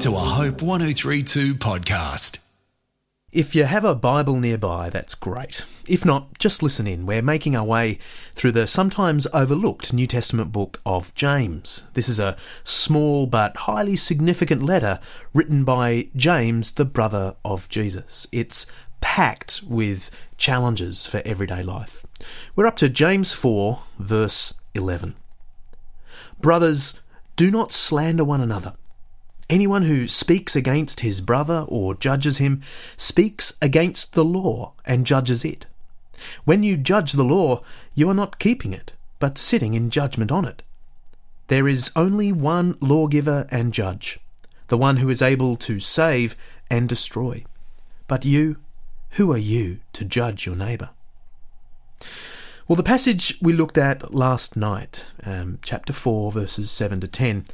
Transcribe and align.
to 0.00 0.16
a 0.16 0.18
Hope 0.18 0.62
1032 0.62 1.56
podcast. 1.56 2.38
If 3.32 3.54
you 3.54 3.64
have 3.64 3.84
a 3.84 3.94
Bible 3.94 4.40
nearby, 4.40 4.88
that's 4.88 5.14
great. 5.14 5.66
If 5.86 6.06
not, 6.06 6.38
just 6.38 6.62
listen 6.62 6.86
in. 6.86 7.04
We're 7.04 7.20
making 7.20 7.54
our 7.54 7.64
way 7.64 7.98
through 8.34 8.52
the 8.52 8.66
sometimes 8.66 9.26
overlooked 9.34 9.92
New 9.92 10.06
Testament 10.06 10.52
book 10.52 10.80
of 10.86 11.14
James. 11.14 11.84
This 11.92 12.08
is 12.08 12.18
a 12.18 12.38
small 12.64 13.26
but 13.26 13.54
highly 13.58 13.94
significant 13.94 14.62
letter 14.62 15.00
written 15.34 15.64
by 15.64 16.08
James, 16.16 16.72
the 16.72 16.86
brother 16.86 17.36
of 17.44 17.68
Jesus. 17.68 18.26
It's 18.32 18.64
packed 19.02 19.60
with 19.68 20.10
challenges 20.38 21.06
for 21.06 21.20
everyday 21.26 21.62
life. 21.62 22.06
We're 22.56 22.66
up 22.66 22.76
to 22.76 22.88
James 22.88 23.34
4, 23.34 23.80
verse 23.98 24.54
11. 24.74 25.14
Brothers, 26.40 27.00
do 27.36 27.50
not 27.50 27.70
slander 27.70 28.24
one 28.24 28.40
another. 28.40 28.72
Anyone 29.50 29.82
who 29.82 30.06
speaks 30.06 30.54
against 30.54 31.00
his 31.00 31.20
brother 31.20 31.66
or 31.66 31.96
judges 31.96 32.36
him 32.36 32.62
speaks 32.96 33.52
against 33.60 34.12
the 34.12 34.24
law 34.24 34.74
and 34.86 35.04
judges 35.04 35.44
it. 35.44 35.66
When 36.44 36.62
you 36.62 36.76
judge 36.76 37.12
the 37.12 37.24
law, 37.24 37.64
you 37.92 38.08
are 38.08 38.14
not 38.14 38.38
keeping 38.38 38.72
it, 38.72 38.92
but 39.18 39.38
sitting 39.38 39.74
in 39.74 39.90
judgment 39.90 40.30
on 40.30 40.44
it. 40.44 40.62
There 41.48 41.66
is 41.66 41.90
only 41.96 42.30
one 42.30 42.76
lawgiver 42.80 43.48
and 43.50 43.74
judge, 43.74 44.20
the 44.68 44.78
one 44.78 44.98
who 44.98 45.08
is 45.08 45.20
able 45.20 45.56
to 45.56 45.80
save 45.80 46.36
and 46.70 46.88
destroy. 46.88 47.44
But 48.06 48.24
you, 48.24 48.58
who 49.10 49.32
are 49.32 49.36
you 49.36 49.80
to 49.94 50.04
judge 50.04 50.46
your 50.46 50.54
neighbour? 50.54 50.90
Well, 52.68 52.76
the 52.76 52.84
passage 52.84 53.36
we 53.42 53.52
looked 53.52 53.78
at 53.78 54.14
last 54.14 54.56
night, 54.56 55.06
um, 55.24 55.58
chapter 55.60 55.92
4, 55.92 56.30
verses 56.30 56.70
7 56.70 57.00
to 57.00 57.08
10, 57.08 57.46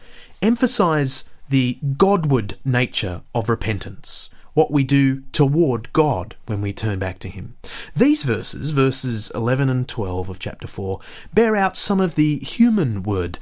emphasise 0.43 1.25
the 1.49 1.79
Godward 1.97 2.57
nature 2.65 3.23
of 3.35 3.49
repentance, 3.49 4.31
what 4.55 4.71
we 4.71 4.85
do 4.85 5.21
toward 5.33 5.93
God 5.93 6.35
when 6.47 6.61
we 6.61 6.73
turn 6.73 6.99
back 6.99 7.19
to 7.21 7.29
Him. 7.29 7.57
These 7.95 8.23
verses, 8.23 8.71
verses 8.71 9.31
11 9.35 9.69
and 9.69 9.89
12 9.89 10.29
of 10.29 10.39
chapter 10.39 10.67
4, 10.67 11.01
bear 11.35 11.57
out 11.57 11.77
some 11.77 12.01
of 12.01 12.15
the 12.15 12.39
humanward 12.39 13.39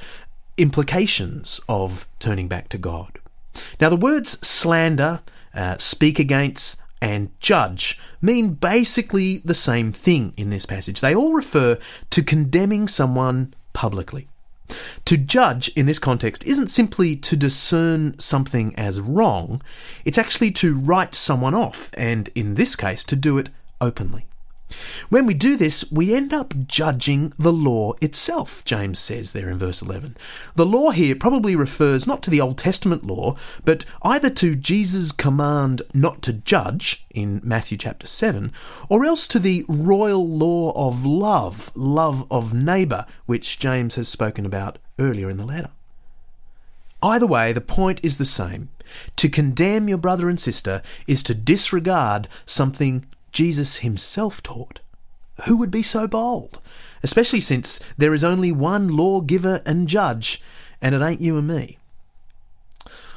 implications 0.56 1.61
of 1.69 2.06
turning 2.19 2.48
back 2.48 2.69
to 2.70 2.78
God. 2.78 3.19
Now, 3.81 3.89
the 3.89 3.97
words 3.97 4.45
slander, 4.47 5.21
uh, 5.55 5.78
speak 5.78 6.19
against, 6.19 6.81
and 7.00 7.39
judge 7.39 7.98
mean 8.23 8.55
basically 8.55 9.39
the 9.39 9.55
same 9.55 9.93
thing 9.93 10.33
in 10.37 10.50
this 10.50 10.65
passage. 10.65 11.00
They 11.00 11.15
all 11.15 11.34
refer 11.34 11.78
to 12.11 12.23
condemning 12.23 12.89
someone 12.89 13.53
publicly. 13.75 14.28
To 15.05 15.17
judge 15.17 15.69
in 15.77 15.87
this 15.87 15.98
context 15.98 16.45
isn't 16.45 16.69
simply 16.69 17.17
to 17.17 17.37
discern 17.37 18.19
something 18.19 18.75
as 18.77 19.01
wrong, 19.01 19.62
it's 20.05 20.19
actually 20.19 20.51
to 20.53 20.75
write 20.75 21.15
someone 21.15 21.55
off, 21.55 21.91
and 21.95 22.31
in 22.34 22.55
this 22.55 22.75
case, 22.77 23.05
to 23.05 23.17
do 23.17 23.39
it 23.39 23.51
openly. 23.81 24.27
When 25.09 25.27
we 25.27 25.34
do 25.34 25.57
this, 25.57 25.91
we 25.93 26.15
end 26.15 26.33
up 26.33 26.55
judging 26.67 27.33
the 27.39 27.53
law 27.53 27.93
itself, 28.01 28.65
James 28.65 28.98
says 28.98 29.33
there 29.33 29.48
in 29.51 29.59
verse 29.59 29.83
11. 29.83 30.17
The 30.56 30.67
law 30.67 30.91
here 30.91 31.15
probably 31.15 31.55
refers 31.55 32.06
not 32.06 32.23
to 32.25 32.31
the 32.31 32.41
Old 32.41 32.59
Testament 32.59 33.06
law, 33.06 33.37
but 33.65 33.84
either 34.03 34.31
to 34.31 34.56
Jesus' 34.56 35.12
command 35.12 35.83
not 35.93 36.23
to 36.23 36.33
judge 36.33 37.06
in 37.11 37.41
Matthew 37.45 37.79
chapter 37.79 38.06
7, 38.06 38.53
or 38.89 39.05
else 39.05 39.29
to 39.29 39.39
the 39.39 39.65
royal 39.69 40.27
law 40.27 40.73
of 40.75 41.05
love, 41.05 41.71
love 41.75 42.27
of 42.31 42.55
neighbour, 42.55 43.06
which 43.27 43.59
James 43.59 43.97
has 43.97 44.09
spoken 44.09 44.47
about 44.47 44.78
earlier 44.99 45.28
in 45.28 45.37
the 45.37 45.47
letter. 45.47 45.71
Either 47.03 47.27
way, 47.27 47.53
the 47.53 47.61
point 47.61 48.01
is 48.03 48.17
the 48.17 48.25
same. 48.25 48.71
To 49.17 49.28
condemn 49.28 49.89
your 49.89 49.99
brother 49.99 50.28
and 50.28 50.41
sister 50.41 50.81
is 51.06 51.23
to 51.25 51.34
disregard 51.34 52.28
something 52.47 53.06
Jesus 53.35 53.77
himself 53.79 54.43
taught. 54.43 54.81
Who 55.45 55.56
would 55.59 55.71
be 55.71 55.83
so 55.83 56.06
bold? 56.06 56.61
Especially 57.03 57.41
since 57.41 57.81
there 57.99 58.15
is 58.15 58.25
only 58.25 58.53
one 58.53 58.89
lawgiver 58.89 59.61
and 59.67 59.89
judge, 59.89 60.41
and 60.81 60.95
it 60.95 61.03
ain't 61.03 61.21
you 61.21 61.37
and 61.37 61.47
me. 61.47 61.77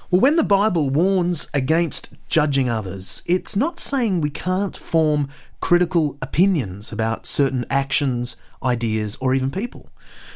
Well, 0.09 0.21
when 0.21 0.35
the 0.35 0.43
Bible 0.43 0.89
warns 0.89 1.49
against 1.53 2.13
judging 2.27 2.69
others, 2.69 3.21
it's 3.25 3.55
not 3.55 3.79
saying 3.79 4.19
we 4.19 4.29
can't 4.29 4.75
form 4.75 5.29
critical 5.61 6.17
opinions 6.21 6.91
about 6.91 7.27
certain 7.27 7.65
actions, 7.69 8.37
ideas, 8.63 9.17
or 9.21 9.35
even 9.35 9.51
people. 9.51 9.89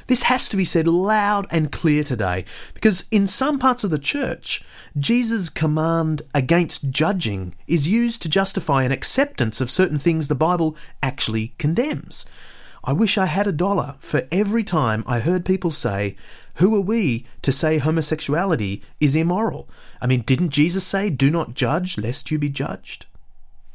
This 0.08 0.24
has 0.24 0.50
to 0.50 0.58
be 0.58 0.66
said 0.66 0.88
loud 0.88 1.48
and 1.50 1.72
clear 1.72 2.04
today 2.04 2.46
because 2.74 3.06
in 3.12 3.28
some 3.28 3.60
parts 3.60 3.84
of 3.84 3.92
the 3.92 4.00
church, 4.00 4.64
Jesus' 4.98 5.50
command 5.50 6.22
against 6.34 6.90
judging 6.92 7.56
is 7.68 7.88
used 7.88 8.22
to 8.22 8.30
justify 8.30 8.84
an 8.84 8.92
acceptance 8.92 9.62
of 9.62 9.72
certain 9.72 10.00
things 10.00 10.28
the 10.28 10.36
Bible 10.36 10.76
actually 11.02 11.54
condemns. 11.58 12.26
I 12.84 12.94
wish 12.94 13.18
I 13.18 13.28
had 13.28 13.46
a 13.46 13.52
dollar 13.52 13.96
for 14.00 14.28
every 14.32 14.64
time 14.64 15.04
I 15.06 15.20
heard 15.20 15.46
people 15.46 15.70
say, 15.70 16.16
Who 16.56 16.76
are 16.76 16.82
we 16.82 17.28
to 17.44 17.52
say 17.52 17.78
homosexuality 17.78 18.82
is 19.00 19.16
immoral? 19.16 19.70
I 20.02 20.08
mean, 20.08 20.22
didn't 20.22 20.50
Jesus 20.50 20.86
say, 20.86 21.12
Do 21.12 21.30
not 21.30 21.54
judge 21.54 22.00
lest 22.00 22.32
you 22.32 22.40
be 22.40 22.50
judged? 22.50 23.06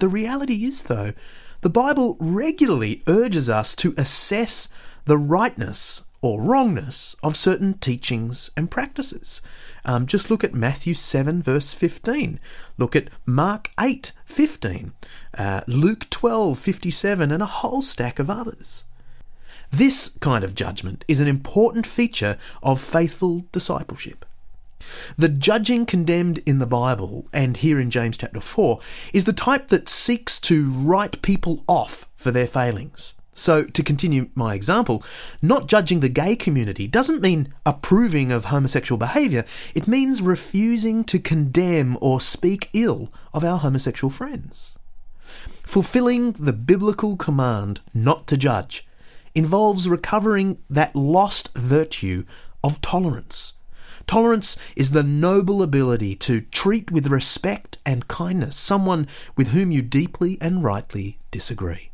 The 0.01 0.09
reality 0.09 0.65
is, 0.65 0.85
though, 0.85 1.13
the 1.61 1.71
Bible 1.71 2.17
regularly 2.19 3.03
urges 3.07 3.49
us 3.49 3.75
to 3.77 3.95
assess 3.97 4.69
the 5.05 5.17
rightness 5.17 6.07
or 6.27 6.43
wrongness 6.43 7.15
of 7.23 7.37
certain 7.37 7.75
teachings 7.75 8.51
and 8.57 8.69
practices. 8.69 9.41
Um, 9.85 10.07
just 10.07 10.29
look 10.29 10.43
at 10.43 10.55
Matthew 10.55 10.93
7, 10.93 11.41
verse 11.41 11.73
15. 11.73 12.41
Look 12.77 12.97
at 12.97 13.09
Mark 13.25 13.71
8, 13.79 14.13
15, 14.25 14.93
uh, 15.39 15.61
Luke 15.69 16.11
12, 16.11 16.59
57, 16.59 17.31
and 17.31 17.43
a 17.43 17.47
whole 17.47 17.81
stack 17.81 18.19
of 18.19 18.29
others. 18.29 18.85
This 19.71 20.19
kind 20.19 20.43
of 20.43 20.57
judgment 20.57 21.05
is 21.07 21.21
an 21.21 21.29
important 21.29 21.87
feature 21.87 22.39
of 22.61 22.81
faithful 22.81 23.47
discipleship. 23.53 24.25
The 25.17 25.29
judging 25.29 25.87
condemned 25.87 26.39
in 26.45 26.59
the 26.59 26.67
Bible 26.67 27.29
and 27.33 27.57
here 27.57 27.79
in 27.79 27.91
James 27.91 28.17
chapter 28.17 28.41
4 28.41 28.81
is 29.13 29.25
the 29.27 29.33
type 29.33 29.69
that 29.69 29.89
seeks 29.89 30.41
to 30.41 30.73
write 30.73 31.23
people 31.23 31.63
off 31.69 32.07
for 32.17 32.33
their 32.33 32.47
failings. 32.47 33.15
So, 33.39 33.65
to 33.65 33.83
continue 33.83 34.31
my 34.35 34.55
example, 34.55 35.05
not 35.43 35.69
judging 35.69 36.01
the 36.01 36.09
gay 36.09 36.37
community 36.37 36.87
doesn't 36.87 37.21
mean 37.21 37.53
approving 37.67 38.33
of 38.33 38.47
homosexual 38.47 38.99
behaviour, 38.99 39.45
it 39.75 39.87
means 39.87 40.23
refusing 40.23 41.05
to 41.05 41.19
condemn 41.19 41.99
or 42.01 42.19
speak 42.19 42.71
ill 42.73 43.13
of 43.35 43.45
our 43.45 43.59
homosexual 43.59 44.11
friends. 44.11 44.75
Fulfilling 45.63 46.33
the 46.33 46.55
biblical 46.55 47.15
command 47.19 47.81
not 47.93 48.27
to 48.29 48.39
judge 48.39 48.89
involves 49.35 49.87
recovering 49.87 50.57
that 50.71 50.97
lost 50.97 51.53
virtue 51.55 52.25
of 52.65 52.81
tolerance. 52.81 53.53
Tolerance 54.07 54.57
is 54.77 54.93
the 54.93 55.03
noble 55.03 55.63
ability 55.63 56.17
to 56.17 56.41
treat 56.41 56.91
with 56.91 57.09
respect 57.09 57.77
and 57.85 58.09
kindness 58.09 58.57
someone 58.57 59.07
with 59.37 59.49
whom 59.49 59.71
you 59.71 59.83
deeply 59.83 60.39
and 60.41 60.65
rightly 60.65 61.19
disagree. 61.31 61.91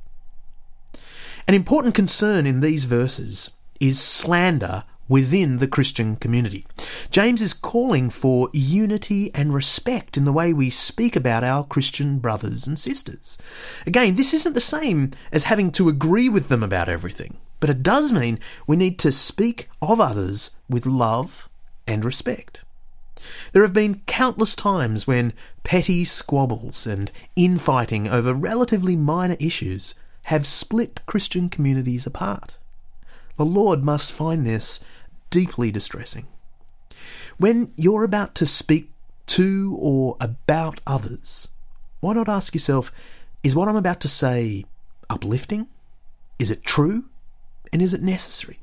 An 1.48 1.54
important 1.54 1.94
concern 1.94 2.46
in 2.46 2.60
these 2.60 2.84
verses 2.84 3.50
is 3.80 4.00
slander 4.00 4.84
within 5.08 5.58
the 5.58 5.66
Christian 5.66 6.16
community. 6.16 6.64
James 7.10 7.42
is 7.42 7.52
calling 7.52 8.08
for 8.08 8.48
unity 8.52 9.30
and 9.34 9.52
respect 9.52 10.16
in 10.16 10.24
the 10.24 10.32
way 10.32 10.52
we 10.52 10.70
speak 10.70 11.16
about 11.16 11.44
our 11.44 11.64
Christian 11.64 12.18
brothers 12.18 12.66
and 12.66 12.78
sisters. 12.78 13.36
Again, 13.86 14.14
this 14.14 14.32
isn't 14.32 14.54
the 14.54 14.60
same 14.60 15.10
as 15.32 15.44
having 15.44 15.72
to 15.72 15.88
agree 15.88 16.28
with 16.28 16.48
them 16.48 16.62
about 16.62 16.88
everything, 16.88 17.36
but 17.60 17.68
it 17.68 17.82
does 17.82 18.12
mean 18.12 18.38
we 18.66 18.76
need 18.76 18.98
to 19.00 19.12
speak 19.12 19.68
of 19.82 20.00
others 20.00 20.52
with 20.68 20.86
love 20.86 21.48
and 21.86 22.04
respect. 22.04 22.62
There 23.52 23.62
have 23.62 23.74
been 23.74 24.02
countless 24.06 24.56
times 24.56 25.06
when 25.06 25.32
petty 25.62 26.04
squabbles 26.04 26.86
and 26.86 27.10
infighting 27.36 28.08
over 28.08 28.32
relatively 28.32 28.96
minor 28.96 29.36
issues 29.38 29.94
have 30.24 30.46
split 30.46 31.00
Christian 31.06 31.48
communities 31.48 32.06
apart. 32.06 32.56
The 33.36 33.44
Lord 33.44 33.82
must 33.82 34.12
find 34.12 34.46
this 34.46 34.80
deeply 35.30 35.70
distressing. 35.70 36.26
When 37.38 37.72
you're 37.76 38.04
about 38.04 38.34
to 38.36 38.46
speak 38.46 38.90
to 39.28 39.76
or 39.80 40.16
about 40.20 40.80
others, 40.86 41.48
why 42.00 42.14
not 42.14 42.28
ask 42.28 42.54
yourself, 42.54 42.92
is 43.42 43.56
what 43.56 43.68
I'm 43.68 43.76
about 43.76 44.00
to 44.00 44.08
say 44.08 44.64
uplifting? 45.08 45.68
Is 46.38 46.50
it 46.50 46.64
true? 46.64 47.04
And 47.72 47.80
is 47.80 47.94
it 47.94 48.02
necessary? 48.02 48.60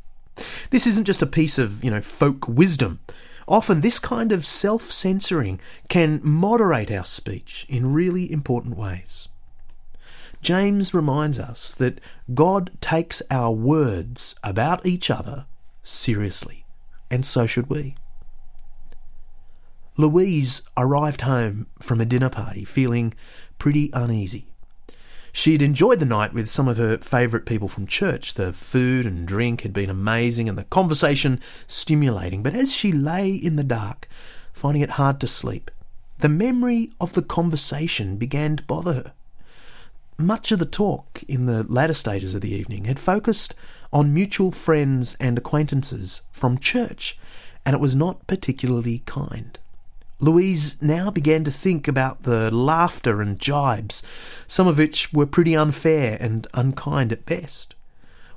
This 0.70 0.86
isn't 0.86 1.06
just 1.06 1.22
a 1.22 1.28
piece 1.28 1.58
of, 1.58 1.84
you 1.84 1.90
know, 1.90 2.02
folk 2.02 2.48
wisdom. 2.48 3.00
Often 3.48 3.82
this 3.82 4.00
kind 4.00 4.32
of 4.32 4.46
self-censoring 4.46 5.60
can 5.88 6.22
moderate 6.24 6.92
our 6.92 7.04
speech 7.04 7.66
in 7.68 7.92
really 7.92 8.32
important 8.32 8.78
ways. 8.78 9.28
James 10.42 10.94
reminds 10.94 11.40
us 11.40 11.74
that 11.76 12.00
God 12.34 12.72
takes 12.82 13.22
our 13.30 13.52
words 13.52 14.36
about 14.44 14.86
each 14.86 15.10
other 15.10 15.46
seriously, 15.84 16.66
and 17.12 17.26
so 17.26 17.46
should 17.46 17.70
we. 17.70 17.96
Louise 19.98 20.62
arrived 20.78 21.22
home 21.22 21.68
from 21.82 22.00
a 22.00 22.06
dinner 22.06 22.30
party 22.30 22.64
feeling 22.64 23.14
pretty 23.58 23.90
uneasy. 23.94 24.46
She'd 25.34 25.62
enjoyed 25.62 26.00
the 26.00 26.06
night 26.06 26.34
with 26.34 26.50
some 26.50 26.68
of 26.68 26.78
her 26.78 26.98
favourite 27.00 27.46
people 27.46 27.68
from 27.68 27.86
church. 27.86 28.34
The 28.34 28.54
food 28.54 29.06
and 29.06 29.28
drink 29.28 29.62
had 29.62 29.74
been 29.74 29.90
amazing 29.90 30.48
and 30.50 30.58
the 30.58 30.64
conversation 30.64 31.40
stimulating, 31.68 32.42
but 32.42 32.56
as 32.56 32.74
she 32.74 32.92
lay 32.92 33.30
in 33.30 33.58
the 33.58 33.64
dark, 33.64 34.08
finding 34.54 34.82
it 34.82 34.92
hard 34.92 35.20
to 35.20 35.28
sleep, 35.28 35.70
the 36.20 36.30
memory 36.30 36.92
of 37.00 37.14
the 37.14 37.22
conversation 37.22 38.18
began 38.18 38.56
to 38.56 38.64
bother 38.64 38.94
her. 38.94 39.14
Much 40.22 40.52
of 40.52 40.60
the 40.60 40.66
talk 40.66 41.24
in 41.30 41.46
the 41.46 41.64
latter 41.64 41.94
stages 41.94 42.36
of 42.36 42.42
the 42.42 42.54
evening 42.54 42.84
had 42.84 43.00
focused 43.00 43.56
on 43.94 44.14
mutual 44.14 44.52
friends 44.52 45.16
and 45.18 45.38
acquaintances 45.38 46.24
from 46.30 46.58
church, 46.58 47.18
and 47.66 47.74
it 47.74 47.80
was 47.80 47.96
not 47.96 48.28
particularly 48.28 49.02
kind. 49.06 49.58
Louise 50.20 50.76
now 50.82 51.10
began 51.10 51.46
to 51.46 51.52
think 51.52 51.88
about 51.88 52.24
the 52.24 52.54
laughter 52.54 53.22
and 53.22 53.40
jibes, 53.40 54.04
some 54.46 54.68
of 54.68 54.78
which 54.78 55.14
were 55.14 55.26
pretty 55.26 55.56
unfair 55.56 56.18
and 56.20 56.48
unkind 56.54 57.14
at 57.14 57.26
best. 57.26 57.74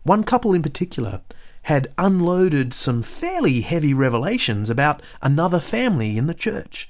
One 0.05 0.23
couple 0.23 0.55
in 0.55 0.63
particular 0.63 1.23
had 1.63 1.93
unloaded 1.99 2.73
some 2.73 3.03
fairly 3.03 3.63
heavy 3.63 3.93
revelations 3.93 4.71
about 4.71 5.03
another 5.21 5.59
family 5.59 6.17
in 6.17 6.29
the 6.29 6.33
church. 6.35 6.89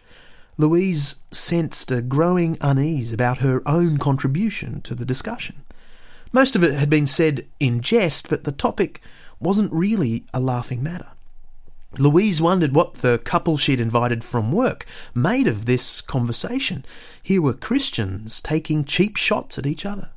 Louise 0.59 1.17
sensed 1.31 1.91
a 1.91 2.03
growing 2.03 2.59
unease 2.61 3.13
about 3.13 3.39
her 3.39 3.67
own 3.67 3.99
contribution 3.99 4.81
to 4.83 4.95
the 4.95 5.05
discussion. 5.05 5.63
Most 6.33 6.55
of 6.55 6.63
it 6.63 6.75
had 6.75 6.91
been 6.91 7.07
said 7.07 7.47
in 7.59 7.81
jest, 7.81 8.29
but 8.29 8.45
the 8.45 8.53
topic 8.53 9.01
wasn't 9.41 9.73
really 9.73 10.25
a 10.33 10.41
laughing 10.41 10.83
matter. 10.83 11.09
Louise 11.99 12.41
wondered 12.41 12.75
what 12.75 12.95
the 12.95 13.19
couple 13.19 13.59
she'd 13.59 13.81
invited 13.81 14.25
from 14.25 14.53
work 14.53 14.87
made 15.15 15.47
of 15.47 15.67
this 15.67 16.01
conversation. 16.01 16.85
Here 17.23 17.43
were 17.43 17.53
Christians 17.53 18.41
taking 18.41 18.85
cheap 18.85 19.17
shots 19.17 19.59
at 19.59 19.67
each 19.67 19.85
other. 19.85 20.11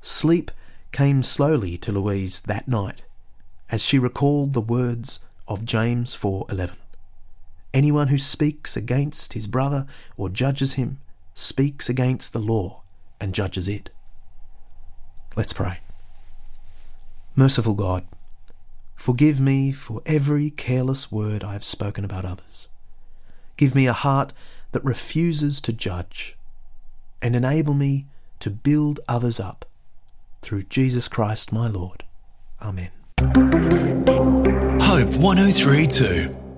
Sleep 0.00 0.50
came 0.92 1.22
slowly 1.22 1.76
to 1.78 1.92
Louise 1.92 2.42
that 2.42 2.68
night 2.68 3.02
as 3.70 3.82
she 3.82 3.98
recalled 3.98 4.52
the 4.52 4.60
words 4.60 5.20
of 5.46 5.64
James 5.64 6.14
4:11. 6.14 6.76
Anyone 7.74 8.08
who 8.08 8.18
speaks 8.18 8.76
against 8.76 9.34
his 9.34 9.46
brother 9.46 9.86
or 10.16 10.28
judges 10.28 10.74
him 10.74 10.98
speaks 11.34 11.88
against 11.88 12.32
the 12.32 12.38
law 12.38 12.82
and 13.20 13.34
judges 13.34 13.68
it. 13.68 13.90
Let's 15.36 15.52
pray. 15.52 15.80
Merciful 17.34 17.74
God, 17.74 18.06
Forgive 18.96 19.40
me 19.40 19.70
for 19.72 20.02
every 20.06 20.50
careless 20.50 21.12
word 21.12 21.44
I 21.44 21.52
have 21.52 21.62
spoken 21.62 22.04
about 22.04 22.24
others. 22.24 22.68
Give 23.56 23.74
me 23.74 23.86
a 23.86 23.92
heart 23.92 24.32
that 24.72 24.84
refuses 24.84 25.60
to 25.60 25.72
judge, 25.72 26.36
and 27.22 27.36
enable 27.36 27.74
me 27.74 28.06
to 28.40 28.50
build 28.50 29.00
others 29.06 29.38
up 29.38 29.64
through 30.42 30.64
Jesus 30.64 31.08
Christ 31.08 31.52
my 31.52 31.68
Lord. 31.68 32.04
Amen. 32.60 32.90
Hope 34.80 35.14
1032. 35.16 36.45